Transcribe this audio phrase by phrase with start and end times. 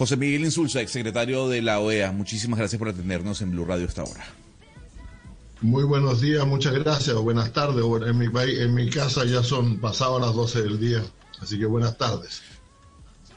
[0.00, 4.02] José Miguel Insulza, exsecretario de la OEA, muchísimas gracias por atendernos en Blue Radio esta
[4.02, 4.24] hora.
[5.60, 7.84] Muy buenos días, muchas gracias, buenas tardes.
[8.06, 11.04] En mi, en mi casa ya son pasadas las 12 del día,
[11.42, 12.40] así que buenas tardes.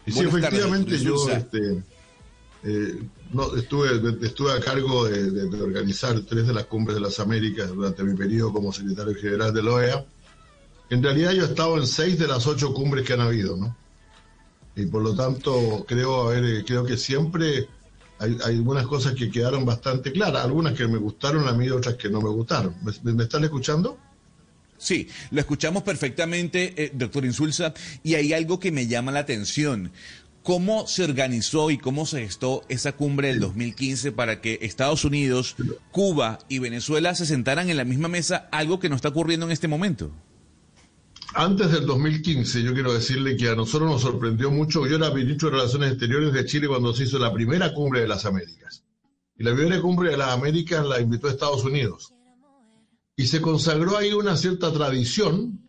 [0.05, 1.83] Y sí, efectivamente yo este,
[2.63, 3.03] eh,
[3.33, 8.05] no, estuve, estuve a cargo de, organizar tres de las cumbres de las Américas durante
[8.05, 10.05] mi periodo como secretario general de la OEA.
[10.89, 13.82] En realidad yo he estado en seis de las ocho cumbres que han habido, ¿no?
[14.75, 17.67] Y por lo tanto creo, a ver, creo que siempre
[18.19, 22.09] hay, algunas cosas que quedaron bastante claras, algunas que me gustaron a mí otras que
[22.09, 22.75] no me gustaron.
[23.03, 23.97] ¿Me, están escuchando?
[24.77, 29.91] Sí, lo escuchamos perfectamente, eh, doctor Insulza, y hay algo que me llama la atención.
[30.41, 35.55] ¿Cómo se organizó y cómo se gestó esa cumbre del 2015 para que Estados Unidos,
[35.91, 39.53] Cuba y Venezuela se sentaran en la misma mesa, algo que no está ocurriendo en
[39.53, 40.11] este momento?
[41.35, 44.85] Antes del 2015, yo quiero decirle que a nosotros nos sorprendió mucho.
[44.85, 48.07] Yo era ministro de Relaciones Exteriores de Chile cuando se hizo la primera cumbre de
[48.07, 48.83] las Américas.
[49.35, 52.13] Y la primera cumbre de las Américas la invitó Estados Unidos.
[53.15, 55.59] Y se consagró ahí una cierta tradición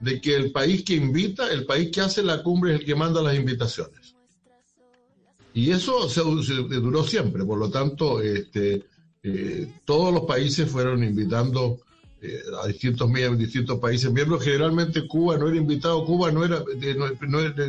[0.00, 2.94] de que el país que invita, el país que hace la cumbre es el que
[2.94, 4.16] manda las invitaciones.
[5.52, 7.44] Y eso se, duró siempre.
[7.44, 8.84] Por lo tanto, este,
[9.22, 11.80] eh, todos los países fueron invitando
[12.62, 14.44] a distintos, distintos países miembros.
[14.44, 16.62] Generalmente Cuba no era invitado, Cuba no era,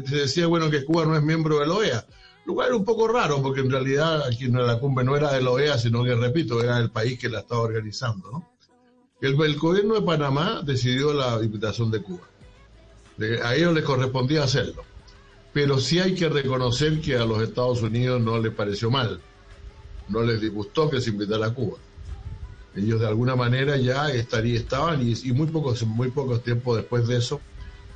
[0.06, 2.06] se decía bueno que Cuba no es miembro de la OEA.
[2.46, 5.78] Era un poco raro, porque en realidad aquí la cumbre no era de la OEA,
[5.78, 8.44] sino que, repito, era el país que la estaba organizando.
[9.22, 12.28] El, el gobierno de Panamá decidió la invitación de Cuba.
[13.44, 14.84] a ellos les correspondía hacerlo.
[15.54, 19.22] Pero sí hay que reconocer que a los Estados Unidos no les pareció mal.
[20.10, 21.78] No les disgustó que se invitara a Cuba
[22.76, 27.18] ellos de alguna manera ya estaría, estaban y, muy pocos muy pocos tiempos después de
[27.18, 27.40] eso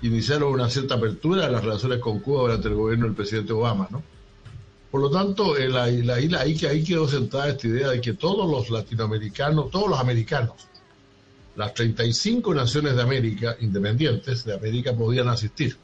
[0.02, 3.88] iniciaron una cierta apertura de las relaciones con Cuba durante el gobierno del presidente Obama,
[3.90, 4.04] ¿no?
[4.92, 8.50] Por lo tanto, en la, isla ahí, ahí quedó sentada esta idea de que todos
[8.50, 10.56] los latinoamericanos, todos los americanos,
[11.56, 15.76] las 35 naciones de América, independientes de América, podían asistir.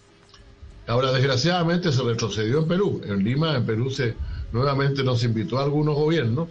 [0.87, 3.01] Ahora, desgraciadamente, se retrocedió en Perú.
[3.03, 4.15] En Lima, en Perú, se
[4.51, 6.47] nuevamente nos invitó a algunos gobiernos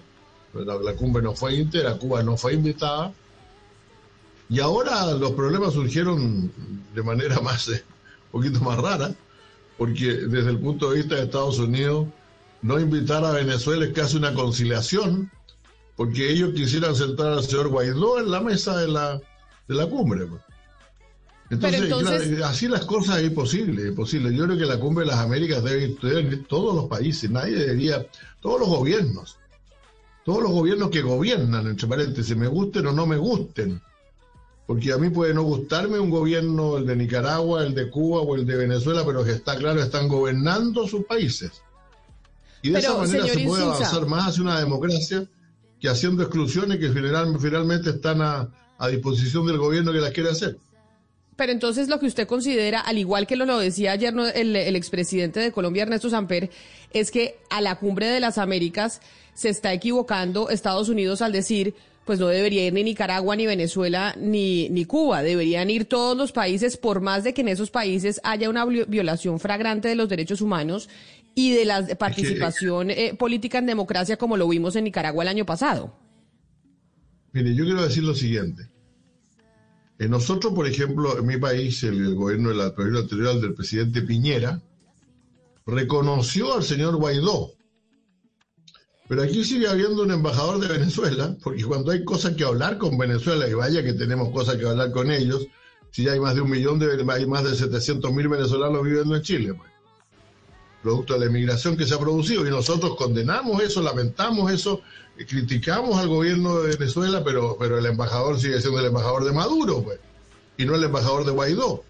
[0.54, 3.12] la, cumbre no fue íntegra, Cuba no fue invitada.
[4.48, 6.52] Y ahora los problemas surgieron
[6.94, 7.84] de manera más, eh,
[8.32, 9.14] un poquito más rara,
[9.78, 12.06] porque desde el punto de vista de Estados Unidos,
[12.60, 15.30] no invitar a Venezuela es casi una conciliación,
[15.96, 19.20] porque ellos quisieran sentar al señor Guaidó en la mesa de la,
[19.68, 20.26] de la cumbre.
[20.26, 20.42] Pues.
[21.50, 24.34] Entonces, así las cosas es imposible, es posible.
[24.34, 27.56] Yo creo que la cumbre de las Américas debe, debe ir todos los países, nadie
[27.56, 28.06] debería,
[28.40, 29.38] todos los gobiernos
[30.24, 33.80] todos los gobiernos que gobiernan, entre paréntesis, me gusten o no me gusten.
[34.66, 38.36] Porque a mí puede no gustarme un gobierno, el de Nicaragua, el de Cuba o
[38.36, 41.62] el de Venezuela, pero que está claro, están gobernando sus países.
[42.62, 45.28] Y de esa manera se puede avanzar más hacia una democracia
[45.80, 48.48] que haciendo exclusiones que finalmente están a,
[48.88, 50.56] disposición del gobierno que las quiere hacer.
[51.36, 54.76] Pero entonces lo que usted considera, al igual que lo, lo decía ayer el, el
[54.76, 56.50] expresidente de Colombia, Ernesto Samper,
[56.92, 59.00] es que a la cumbre de las Américas
[59.34, 64.14] se está equivocando Estados Unidos al decir, pues no debería ir ni Nicaragua, ni Venezuela,
[64.18, 65.22] ni, ni Cuba.
[65.22, 69.38] Deberían ir todos los países, por más de que en esos países haya una violación
[69.38, 70.88] fragrante de los derechos humanos
[71.34, 75.46] y de la participación eh, política en democracia, como lo vimos en Nicaragua el año
[75.46, 75.96] pasado.
[77.32, 78.71] Mire, yo quiero decir lo siguiente.
[80.02, 84.02] En nosotros, por ejemplo, en mi país, el, gobierno de la gobierno anterior del presidente
[84.02, 84.60] Piñera
[85.64, 87.52] reconoció al señor Guaidó.
[89.08, 92.98] Pero aquí sigue habiendo un embajador de Venezuela, porque cuando hay cosas que hablar con
[92.98, 95.46] Venezuela, y vaya que tenemos cosas que hablar con ellos,
[95.92, 99.14] si ya hay más de un millón, de, hay más de 700 mil venezolanos viviendo
[99.14, 99.70] en Chile, pues,
[100.82, 104.80] producto de la emigración que se ha producido, y nosotros condenamos eso, lamentamos eso,
[105.28, 109.82] criticamos al gobierno de Venezuela, pero, pero el embajador sigue siendo el embajador de Maduro,
[109.82, 109.98] pues,
[110.56, 111.84] y no el embajador de Guaidó.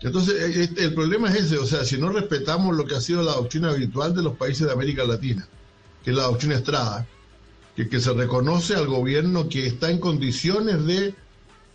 [0.00, 3.00] Entonces, e, e, el problema es ese, o sea, si no respetamos lo que ha
[3.00, 5.46] sido la doctrina habitual de los países de América Latina,
[6.04, 7.06] que es la doctrina Estrada,
[7.76, 11.14] que, que se reconoce al gobierno que está en condiciones de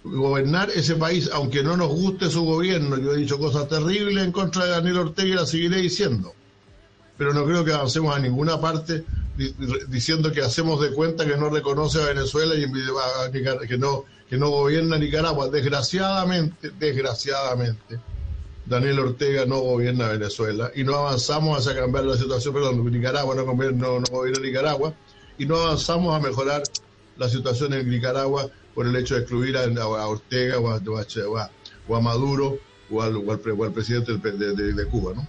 [0.04, 2.98] gobernar ese país, aunque no nos guste su gobierno.
[2.98, 6.34] Yo he dicho cosas terribles en contra de Daniel Ortega y las seguiré diciendo.
[7.18, 9.04] Pero no creo que avancemos a ninguna parte
[9.88, 14.50] diciendo que hacemos de cuenta que no reconoce a Venezuela y que no, que no
[14.50, 15.50] gobierna Nicaragua.
[15.50, 18.00] Desgraciadamente, desgraciadamente,
[18.66, 23.46] Daniel Ortega no gobierna Venezuela y no avanzamos hacia cambiar la situación, perdón, Nicaragua no,
[23.46, 24.94] gobierna Nicaragua
[25.38, 26.64] y no avanzamos a mejorar
[27.18, 32.60] la situación en Nicaragua por el hecho de excluir a, Ortega o a, Maduro
[32.92, 35.28] o al, presidente de, Cuba, ¿no?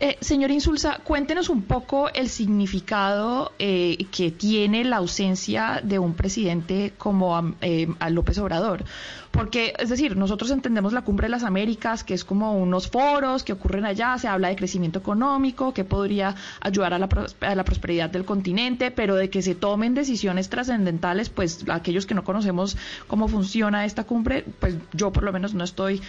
[0.00, 6.14] Eh, señor Insulza, cuéntenos un poco el significado eh, que tiene la ausencia de un
[6.14, 8.84] presidente como eh, López Obrador.
[9.32, 13.42] Porque, es decir, nosotros entendemos la Cumbre de las Américas, que es como unos foros
[13.42, 17.08] que ocurren allá, se habla de crecimiento económico, que podría ayudar a la,
[17.40, 22.14] a la prosperidad del continente, pero de que se tomen decisiones trascendentales, pues aquellos que
[22.14, 22.76] no conocemos
[23.08, 26.00] cómo funciona esta cumbre, pues yo por lo menos no estoy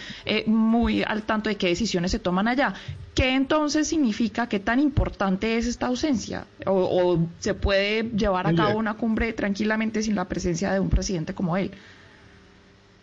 [0.45, 2.75] muy al tanto de qué decisiones se toman allá.
[3.15, 4.47] ¿Qué entonces significa?
[4.47, 6.47] ¿Qué tan importante es esta ausencia?
[6.65, 11.33] ¿O, se puede llevar a cabo una cumbre tranquilamente sin la presencia de un presidente
[11.33, 11.71] como él?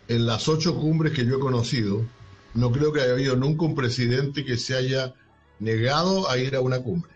[0.07, 2.05] En las ocho cumbres que yo he conocido,
[2.53, 5.13] no creo que haya habido nunca un presidente que se haya
[5.59, 7.11] negado a ir a una cumbre.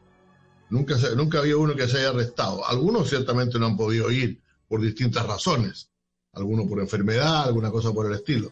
[0.69, 2.67] Nunca, nunca había uno que se haya arrestado.
[2.67, 5.89] Algunos ciertamente no han podido ir por distintas razones.
[6.33, 8.51] Algunos por enfermedad, alguna cosa por el estilo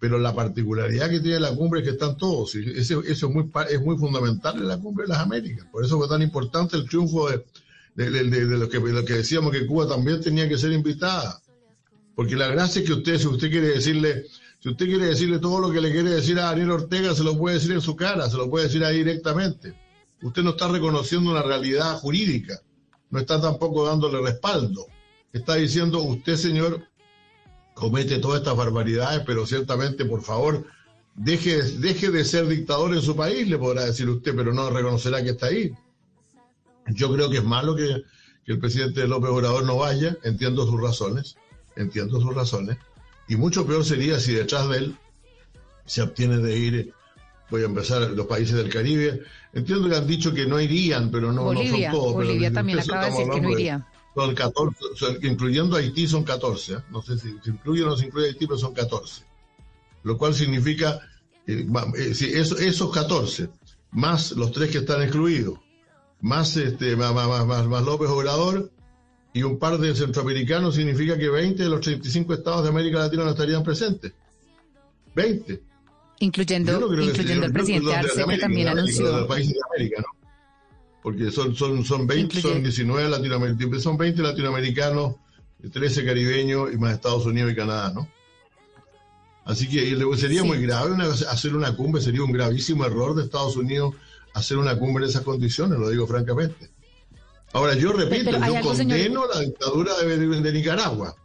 [0.00, 3.50] pero la particularidad que tiene la cumbre es que están todos, y eso, es, muy,
[3.68, 5.66] es muy fundamental en la cumbre de las Américas.
[5.70, 7.44] Por eso fue tan importante el triunfo de,
[7.94, 11.42] lo, que, que decíamos que Cuba también tenía que ser invitada.
[12.16, 14.24] Porque la gracia es que usted, si usted quiere decirle,
[14.58, 17.36] si usted quiere decirle todo lo que le quiere decir a Daniel Ortega, se lo
[17.36, 19.74] puede decir en su cara, se lo puede decir ahí directamente.
[20.22, 22.58] Usted no está reconociendo una realidad jurídica,
[23.10, 24.86] no está tampoco dándole respaldo.
[25.30, 26.89] Está diciendo, usted, señor,
[27.80, 30.66] comete todas estas barbaridades, pero ciertamente, por favor,
[31.16, 35.24] deje, deje de ser dictador en su país, le podrá decir usted, pero no reconocerá
[35.24, 35.72] que está ahí.
[36.88, 38.02] Yo creo que es malo que,
[38.46, 41.36] el presidente López Obrador no vaya, entiendo sus razones,
[41.76, 42.78] entiendo sus razones,
[43.28, 44.96] y mucho peor sería si detrás de él
[45.86, 46.94] se obtiene de ir,
[47.48, 49.22] voy a empezar, los países del Caribe.
[49.52, 52.12] Entiendo que han dicho que no irían, pero no, no son todos.
[52.14, 53.86] Bolivia también acaba de decir que no iría.
[54.14, 54.76] Son 14,
[55.22, 56.76] incluyendo Haití son 14, ¿eh?
[56.90, 59.22] no sé si se incluye o no se incluye Haití, pero son 14.
[60.02, 61.00] Lo cual significa,
[61.46, 61.66] eh,
[61.96, 63.48] eh, esos 14,
[63.92, 65.58] más los tres que están excluidos,
[66.20, 68.70] más, este, más, más, López Obrador
[69.32, 73.24] y un par de centroamericanos, significa que 20 de los 35 estados de América Latina
[73.24, 74.12] no estarían presentes.
[75.14, 75.62] 20.
[76.18, 79.26] Incluyendo, incluyendo el presidente Arce, que también anunció.
[79.26, 80.19] países de América, ¿no?
[81.02, 85.16] Porque son, son, son 20, son 19 latinoamericanos, son 20 latinoamericanos,
[85.72, 88.08] 13 caribeños y más Estados Unidos y Canadá, ¿no?
[89.44, 90.94] Así que sería muy grave
[91.28, 93.94] hacer una cumbre, sería un gravísimo error de Estados Unidos
[94.34, 96.70] hacer una cumbre en esas condiciones, lo digo francamente.
[97.52, 101.16] Ahora, yo repito, yo condeno la dictadura de, Nicaragua.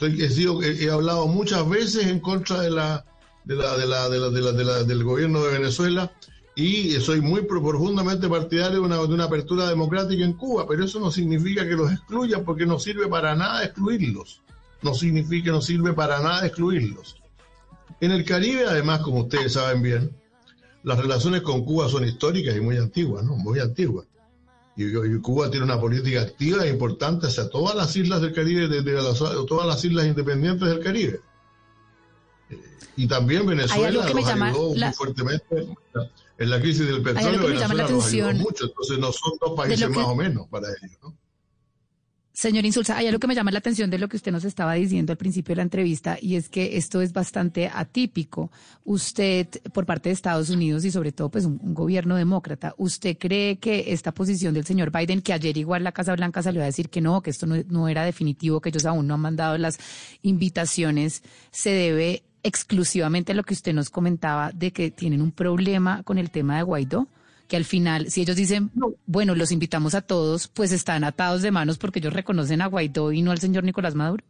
[0.00, 3.04] he, he, hablado muchas veces en contra de la,
[3.44, 6.10] de la, de la, de la, del gobierno de Venezuela
[6.60, 11.00] y soy muy profundamente partidario de una, de una, apertura democrática en Cuba, pero eso
[11.00, 14.42] no significa que los excluya porque no sirve para nada excluirlos.
[14.82, 17.16] No significa, no sirve para nada excluirlos.
[18.00, 20.10] En el Caribe, además, como ustedes saben bien,
[20.82, 23.36] las relaciones con Cuba son históricas y muy antiguas, ¿no?
[23.36, 24.06] Muy antiguas.
[24.76, 28.92] Y, Cuba tiene una política activa e importante hacia todas las islas del Caribe, desde
[29.46, 31.20] todas las islas independientes del Caribe.
[32.96, 35.68] Y también Venezuela los ayudó muy fuertemente
[36.40, 40.06] en la crisis del petróleo Venezuela nos ayudó mucho, entonces no son dos países más
[40.06, 41.14] o menos para ellos, ¿no?
[42.32, 44.72] Señor Insulza, hay algo que me llama la atención de lo que usted nos estaba
[44.72, 48.50] diciendo al principio de la entrevista y es que esto es bastante atípico.
[48.84, 53.58] Usted, por parte de Estados Unidos y sobre todo pues un, gobierno demócrata, ¿usted cree
[53.58, 56.88] que esta posición del señor Biden, que ayer igual la Casa Blanca salió a decir
[56.88, 59.78] que no, que esto no, no era definitivo, que ellos aún no han mandado las
[60.22, 66.18] invitaciones, se debe exclusivamente lo que usted nos comentaba de que tienen un problema con
[66.18, 67.08] el tema de Guaidó?
[67.48, 68.70] Que al final, si ellos dicen,
[69.06, 73.12] bueno, los invitamos a todos, pues están atados de manos porque ellos reconocen a Guaidó
[73.12, 74.24] y no al señor Nicolás Maduro.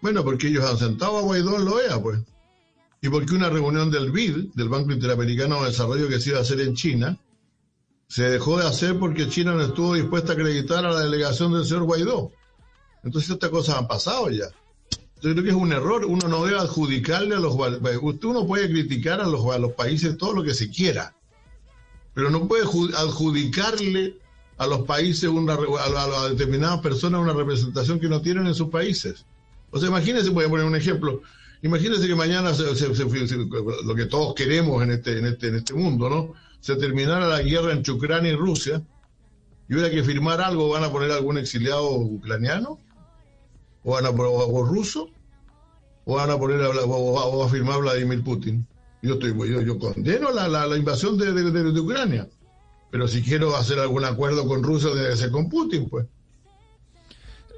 [0.00, 2.20] Bueno, porque ellos han sentado a Guaidó en la OEA, pues.
[3.02, 6.42] Y porque una reunión del BID, del Banco Interamericano de Desarrollo que se iba a
[6.42, 7.18] hacer en China,
[8.08, 11.64] se dejó de hacer porque China no estuvo dispuesta a acreditar a la delegación del
[11.64, 12.30] señor Guaidó.
[13.02, 14.46] Entonces estas cosas han pasado ya.
[15.22, 16.04] Yo creo que es un error.
[16.04, 17.54] Uno no debe adjudicarle a los...
[17.54, 21.14] Usted uno puede criticar a los, a los países todo lo que se quiera,
[22.12, 24.18] pero no puede adjudicarle
[24.58, 29.24] a los países, una, a, determinadas personas una representación que no tienen en sus países.
[29.70, 31.22] O sea, imagínense, voy a poner un ejemplo.
[31.62, 32.50] Imagínense que mañana
[33.84, 36.34] lo que todos queremos en este, en este, en este mundo, ¿no?
[36.60, 38.82] Se terminara la guerra entre Ucrania y Rusia
[39.68, 42.80] y hubiera que firmar algo, van a poner algún exiliado ucraniano
[43.84, 45.10] o van a o ruso
[46.04, 48.66] o van a poner a, firmar Vladimir Putin.
[49.02, 52.28] Yo estoy yo, yo condeno la, la, invasión de, de, Ucrania,
[52.90, 56.06] pero si quiero hacer algún acuerdo con Rusia debe ser con Putin, pues.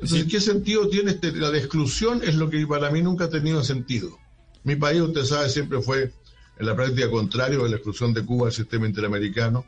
[0.01, 2.23] Entonces, ¿qué sentido tiene este, la exclusión?
[2.23, 4.19] Es lo que para mí nunca ha tenido sentido.
[4.63, 6.13] Mi país, usted sabe, siempre fue
[6.59, 9.65] en la práctica contrario de la exclusión de Cuba del sistema interamericano.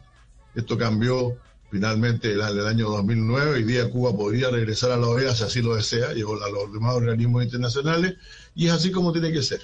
[0.54, 1.36] Esto cambió
[1.70, 3.50] finalmente en el año 2009.
[3.50, 6.72] Hoy día Cuba podría regresar a la OEA si así lo desea, y a los
[6.72, 8.14] demás organismos internacionales,
[8.54, 9.60] y es así como tiene que ser.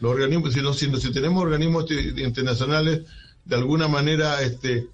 [0.00, 3.02] Los organismos, si, no, si, tenemos organismos internacionales
[3.44, 4.88] de alguna manera este,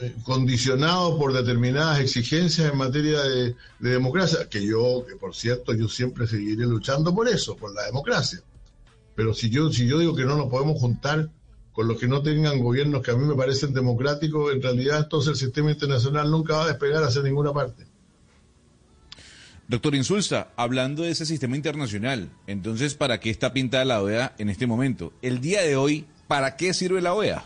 [0.00, 5.88] eh, condicionados por determinadas exigencias en materia de, democracia, que yo, que por cierto, yo
[5.88, 8.40] siempre seguiré luchando por eso, por la democracia.
[9.14, 11.28] Pero si yo, si yo digo que no nos podemos juntar
[11.72, 15.30] con los que no tengan gobiernos que a mí me parecen democráticos, en realidad entonces
[15.30, 17.86] el sistema internacional nunca va a despegar hacia ninguna parte.
[19.68, 24.50] Doctor Insulza, hablando de ese sistema internacional, entonces, ¿para qué está pintada la OEA en
[24.50, 25.14] este momento?
[25.22, 27.44] El día de hoy, ¿para qué sirve la OEA?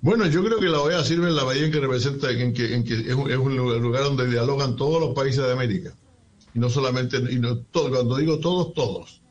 [0.00, 2.74] Bueno, yo creo que la OEA sirve en la medida en que representa, en que,
[2.74, 5.94] en que es, un, lugar donde dialogan todos los países de América.
[6.54, 9.22] Y no solamente, y no, todo, cuando digo todos, todos.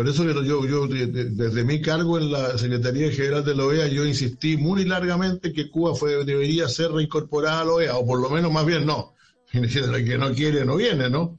[0.00, 4.06] Por eso yo, yo desde mi cargo en la Secretaría General de la OEA, yo
[4.06, 8.30] insistí muy largamente que Cuba fue, debería ser reincorporada a la OEA, o por lo
[8.30, 9.12] menos más bien no.
[9.52, 11.38] El que no quiere no viene, ¿no?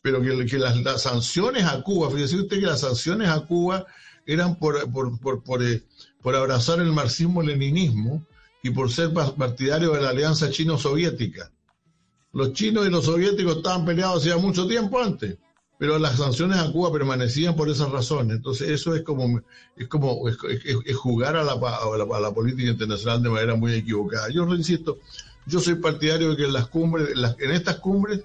[0.00, 3.84] Pero que, las, sanciones a Cuba, fíjese usted que las sanciones a Cuba
[4.24, 5.82] eran por, por, por, por eh,
[6.22, 8.24] por abrazar el marxismo-leninismo
[8.62, 11.50] y por ser partidario de la alianza chino-soviética.
[12.32, 15.36] Los chinos y los soviéticos estaban peleados hacía mucho tiempo antes,
[15.78, 18.36] pero las sanciones a Cuba permanecían por esas razones.
[18.36, 19.40] Entonces eso es como,
[19.76, 24.28] es como es, jugar a la, a, la, política internacional de manera muy equivocada.
[24.28, 24.98] Yo insisto,
[25.46, 28.22] yo soy partidario de que en las cumbres, en estas cumbres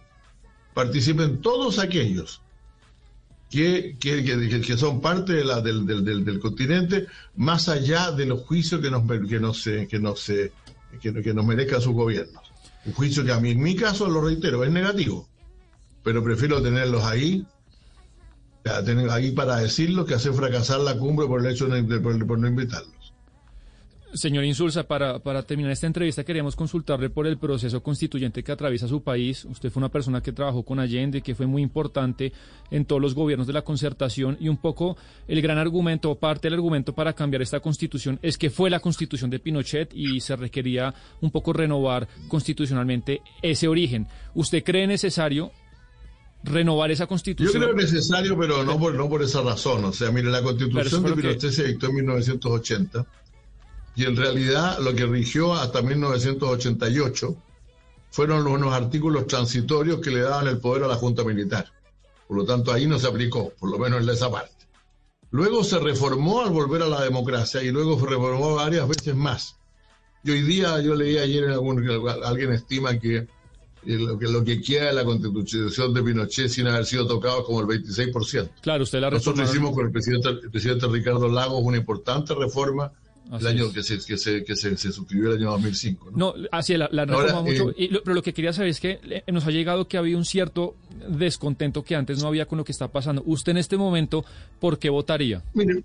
[0.74, 2.42] participen todos aquellos
[3.52, 7.06] que, que, son parte de la, del, del, del, continente,
[7.36, 10.26] más allá de los juicios que nos, que nos, que nos,
[11.00, 12.42] que, nos merezcan sus gobiernos.
[12.86, 15.30] Un juicio que a mí, en mi caso, lo reitero, es negativo,
[16.04, 17.46] pero prefiero tenerlos ahí,
[18.86, 22.48] tener ahí para decirlo, que hacer fracasar la cumbre por el hecho de, por no
[22.48, 23.04] invitarlos.
[24.14, 28.88] Señor Insulza, para, para terminar esta entrevista queríamos consultarle por el proceso constituyente que atraviesa
[28.88, 29.44] su país.
[29.44, 32.32] Usted fue una persona que trabajó con Allende, que fue muy importante
[32.70, 36.48] en todos los gobiernos de la concertación y un poco el gran argumento o parte
[36.48, 40.36] del argumento para cambiar esta constitución es que fue la constitución de Pinochet y se
[40.36, 44.06] requería un poco renovar constitucionalmente ese origen.
[44.36, 45.52] ¿Usted cree necesario
[46.44, 47.54] renovar esa constitución.
[47.54, 49.86] Yo creo necesario, pero no por, no por esa razón.
[49.86, 53.06] O sea, mire, la constitución de Pinochet se dictó en 1980
[53.96, 57.36] y en realidad lo que rigió hasta 1988
[58.12, 61.72] fueron unos artículos transitorios que le daban el poder a la Junta Militar.
[62.28, 64.52] Por lo tanto, ahí no se aplicó, por lo menos en esa parte.
[65.32, 69.56] Luego se reformó al volver a la democracia y luego se reformó varias veces más.
[70.24, 71.84] Y hoy día, yo leí ayer en algún,
[72.24, 73.28] alguien estima que
[73.86, 77.62] lo que, lo que queda de la constitución de Pinochet sin haber sido tocado como
[77.62, 78.50] el 26%.
[78.62, 82.92] Claro, usted la Nosotros hicimos con el presidente, el presidente Ricardo Lagos una importante reforma
[83.32, 86.12] el año que, se, que, se, que se, suscribió el año 2005.
[86.12, 87.70] No, no así la, la reforma mucho.
[87.78, 90.76] Eh, pero lo que quería saber es que nos ha llegado que había un cierto
[91.08, 93.24] descontento que antes no había con lo que está pasando.
[93.26, 94.26] Usted en este momento,
[94.60, 95.42] ¿por qué votaría?
[95.54, 95.84] Mire,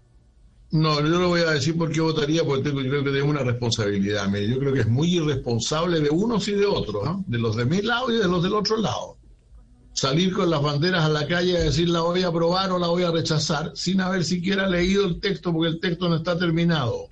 [0.71, 3.31] no, yo no voy a decir por qué votaría, porque tengo, yo creo que tengo
[3.31, 4.29] una responsabilidad.
[4.29, 7.25] Mire, yo creo que es muy irresponsable de unos y de otros, ¿no?
[7.27, 9.17] de los de mi lado y de los del otro lado.
[9.93, 12.89] Salir con las banderas a la calle a decir la voy a aprobar o la
[12.89, 17.11] voy a rechazar, sin haber siquiera leído el texto, porque el texto no está terminado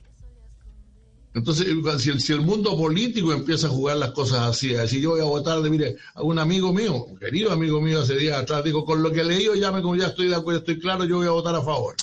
[1.36, 1.66] entonces,
[2.22, 5.24] si el, mundo político empieza a jugar las cosas así, a decir yo voy a
[5.24, 8.86] votar de, mire, a un amigo mío, un querido amigo mío hace días atrás, dijo,
[8.86, 11.26] con lo que leí ya me como ya estoy de acuerdo, estoy claro, yo voy
[11.26, 11.94] a votar a favor.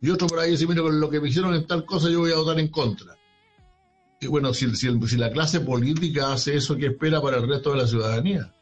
[0.00, 2.20] Y otro por ahí dice, mire, con lo que me hicieron en tal cosa, yo
[2.20, 3.16] voy a votar en contra.
[4.20, 7.78] Y bueno, si, si la clase política hace eso, ¿qué espera para el resto de
[7.78, 8.52] la ciudadanía?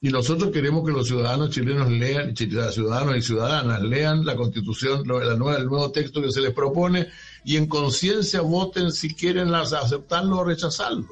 [0.00, 5.36] Y nosotros queremos que los ciudadanos chilenos lean, ciudadanos y ciudadanas lean la constitución, la
[5.36, 7.06] nueva, el nuevo texto que se les propone
[7.44, 11.06] y en conciencia voten si quieren aceptarlo o rechazarlo.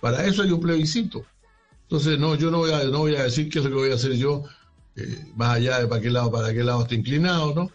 [0.00, 1.22] Para eso hay un plebiscito.
[1.82, 3.90] Entonces, no, yo no voy a, no voy a decir qué es lo que voy
[3.90, 4.44] a hacer yo,
[4.96, 7.70] eh, más allá de para qué lado, para qué lado está inclinado, ¿no?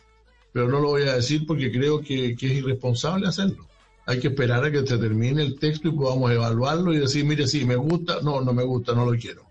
[0.56, 3.68] Pero no lo voy a decir porque creo que, que es irresponsable hacerlo.
[4.06, 7.46] Hay que esperar a que se termine el texto y podamos evaluarlo y decir, mire,
[7.46, 9.44] si me gusta, no, no me gusta, no lo quiero.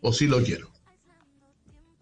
[0.00, 0.68] O sí lo quiero.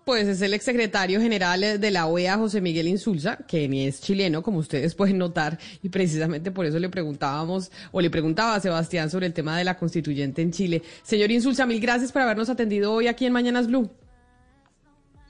[0.04, 4.42] Pues es el exsecretario general de la OEA, José Miguel Insulza, que ni es chileno,
[4.42, 9.08] como ustedes pueden notar, y precisamente por eso le preguntábamos, o le preguntaba a Sebastián
[9.08, 10.82] sobre el tema de la constituyente en Chile.
[11.04, 13.88] Señor Insulza, mil gracias por habernos atendido hoy aquí en Mañanas Blue.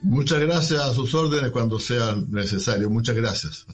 [0.03, 2.89] Muchas gracias a sus órdenes cuando sea necesario.
[2.91, 3.67] Muchas gracias.